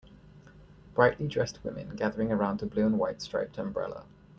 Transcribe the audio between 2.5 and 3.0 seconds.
a blue and